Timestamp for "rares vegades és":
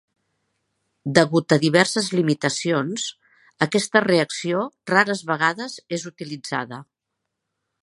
4.95-6.09